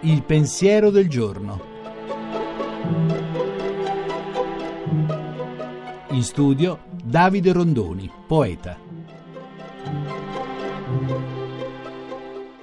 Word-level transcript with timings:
Il 0.00 0.22
pensiero 0.24 0.90
del 0.90 1.08
giorno. 1.08 1.72
In 6.10 6.22
studio 6.22 6.84
Davide 7.02 7.52
Rondoni, 7.52 8.10
poeta. 8.26 8.78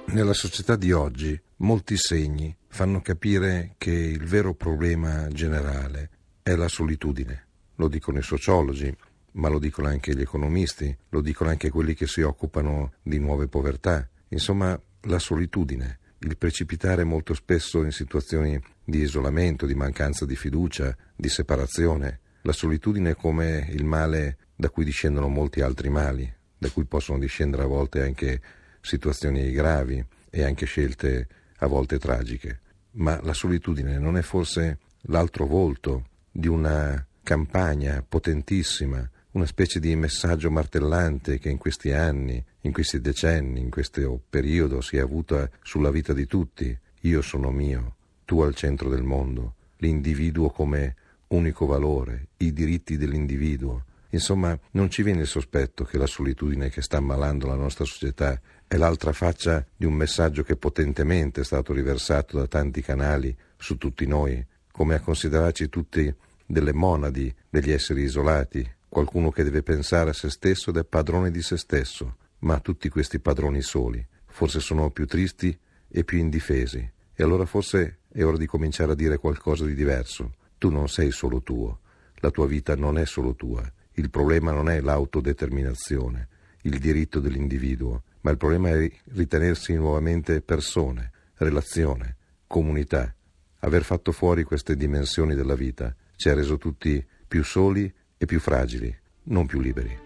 Nella 0.06 0.32
società 0.32 0.76
di 0.76 0.92
oggi 0.92 1.40
molti 1.56 1.96
segni 1.96 2.54
fanno 2.68 3.00
capire 3.00 3.74
che 3.78 3.90
il 3.90 4.24
vero 4.24 4.54
problema 4.54 5.28
generale 5.28 6.10
è 6.42 6.54
la 6.54 6.68
solitudine. 6.68 7.46
Lo 7.76 7.88
dicono 7.88 8.18
i 8.18 8.22
sociologi, 8.22 8.94
ma 9.32 9.48
lo 9.48 9.58
dicono 9.58 9.88
anche 9.88 10.14
gli 10.14 10.20
economisti, 10.20 10.94
lo 11.10 11.20
dicono 11.20 11.50
anche 11.50 11.70
quelli 11.70 11.94
che 11.94 12.06
si 12.06 12.22
occupano 12.22 12.92
di 13.02 13.18
nuove 13.18 13.48
povertà. 13.48 14.08
Insomma, 14.28 14.78
la 15.02 15.18
solitudine, 15.18 15.98
il 16.18 16.36
precipitare 16.36 17.04
molto 17.04 17.34
spesso 17.34 17.82
in 17.82 17.90
situazioni 17.90 18.60
di 18.84 19.00
isolamento, 19.00 19.66
di 19.66 19.74
mancanza 19.74 20.24
di 20.26 20.36
fiducia, 20.36 20.96
di 21.14 21.28
separazione. 21.28 22.20
La 22.42 22.52
solitudine 22.52 23.14
come 23.14 23.68
il 23.70 23.84
male 23.84 24.36
da 24.54 24.68
cui 24.70 24.84
discendono 24.84 25.28
molti 25.28 25.60
altri 25.60 25.88
mali, 25.88 26.32
da 26.58 26.70
cui 26.70 26.84
possono 26.84 27.18
discendere 27.18 27.62
a 27.62 27.66
volte 27.66 28.02
anche 28.02 28.40
situazioni 28.80 29.50
gravi 29.50 30.04
e 30.30 30.44
anche 30.44 30.66
scelte 30.66 31.28
a 31.58 31.66
volte 31.66 31.98
tragiche. 31.98 32.60
Ma 32.92 33.20
la 33.22 33.32
solitudine 33.32 33.98
non 33.98 34.16
è 34.16 34.22
forse 34.22 34.78
l'altro 35.02 35.46
volto 35.46 36.06
di 36.30 36.48
una 36.48 37.04
campagna 37.22 38.04
potentissima, 38.06 39.08
una 39.32 39.46
specie 39.46 39.80
di 39.80 39.94
messaggio 39.96 40.50
martellante 40.50 41.38
che 41.38 41.48
in 41.48 41.56
questi 41.56 41.92
anni, 41.92 42.42
in 42.62 42.72
questi 42.72 43.00
decenni, 43.00 43.60
in 43.60 43.70
questo 43.70 44.20
periodo 44.28 44.80
si 44.80 44.96
è 44.96 45.00
avuta 45.00 45.48
sulla 45.62 45.90
vita 45.90 46.12
di 46.12 46.26
tutti. 46.26 46.76
Io 47.02 47.22
sono 47.22 47.50
mio, 47.50 47.96
tu 48.24 48.40
al 48.40 48.54
centro 48.54 48.88
del 48.88 49.02
mondo, 49.02 49.54
l'individuo 49.78 50.50
come 50.50 50.96
unico 51.28 51.64
valore, 51.64 52.28
i 52.38 52.52
diritti 52.52 52.96
dell'individuo. 52.96 53.84
Insomma, 54.10 54.58
non 54.72 54.90
ci 54.90 55.02
viene 55.02 55.22
il 55.22 55.26
sospetto 55.26 55.84
che 55.84 55.96
la 55.96 56.06
solitudine 56.06 56.68
che 56.68 56.82
sta 56.82 56.98
ammalando 56.98 57.46
la 57.46 57.54
nostra 57.54 57.86
società 57.86 58.38
è 58.66 58.76
l'altra 58.76 59.12
faccia 59.12 59.64
di 59.74 59.86
un 59.86 59.94
messaggio 59.94 60.42
che 60.42 60.56
potentemente 60.56 61.40
è 61.40 61.44
stato 61.44 61.72
riversato 61.72 62.36
da 62.36 62.46
tanti 62.46 62.82
canali 62.82 63.34
su 63.56 63.78
tutti 63.78 64.06
noi, 64.06 64.44
come 64.70 64.94
a 64.94 65.00
considerarci 65.00 65.70
tutti 65.70 66.14
delle 66.44 66.74
monadi, 66.74 67.34
degli 67.48 67.70
esseri 67.70 68.02
isolati, 68.02 68.70
qualcuno 68.92 69.30
che 69.30 69.42
deve 69.42 69.62
pensare 69.62 70.10
a 70.10 70.12
se 70.12 70.28
stesso 70.28 70.68
ed 70.68 70.76
è 70.76 70.84
padrone 70.84 71.30
di 71.30 71.40
se 71.40 71.56
stesso, 71.56 72.16
ma 72.40 72.60
tutti 72.60 72.90
questi 72.90 73.20
padroni 73.20 73.62
soli 73.62 74.06
forse 74.26 74.60
sono 74.60 74.90
più 74.90 75.06
tristi 75.06 75.58
e 75.88 76.04
più 76.04 76.18
indifesi. 76.18 76.90
E 77.14 77.22
allora 77.22 77.46
forse 77.46 78.00
è 78.12 78.22
ora 78.22 78.36
di 78.36 78.44
cominciare 78.44 78.92
a 78.92 78.94
dire 78.94 79.16
qualcosa 79.16 79.64
di 79.64 79.74
diverso. 79.74 80.34
Tu 80.58 80.68
non 80.68 80.88
sei 80.88 81.10
solo 81.10 81.42
tuo, 81.42 81.80
la 82.16 82.30
tua 82.30 82.46
vita 82.46 82.76
non 82.76 82.98
è 82.98 83.06
solo 83.06 83.34
tua. 83.34 83.62
Il 83.92 84.10
problema 84.10 84.52
non 84.52 84.68
è 84.68 84.80
l'autodeterminazione, 84.82 86.28
il 86.62 86.78
diritto 86.78 87.18
dell'individuo, 87.18 88.02
ma 88.20 88.30
il 88.30 88.36
problema 88.36 88.68
è 88.68 88.90
ritenersi 89.12 89.72
nuovamente 89.72 90.42
persone, 90.42 91.12
relazione, 91.36 92.16
comunità. 92.46 93.14
Aver 93.60 93.84
fatto 93.84 94.12
fuori 94.12 94.44
queste 94.44 94.76
dimensioni 94.76 95.34
della 95.34 95.54
vita 95.54 95.96
ci 96.14 96.28
ha 96.28 96.34
reso 96.34 96.58
tutti 96.58 97.02
più 97.26 97.42
soli 97.42 97.90
e 98.22 98.24
più 98.24 98.38
fragili, 98.38 98.96
non 99.24 99.46
più 99.46 99.58
liberi. 99.58 99.98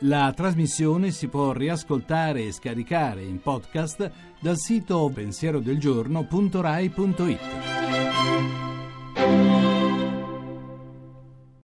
La 0.00 0.30
trasmissione 0.36 1.10
si 1.10 1.28
può 1.28 1.52
riascoltare 1.52 2.44
e 2.44 2.52
scaricare 2.52 3.22
in 3.22 3.40
podcast 3.40 4.10
dal 4.38 4.58
sito 4.58 5.10
pensierodelgiorno.rai.it. 5.12 7.87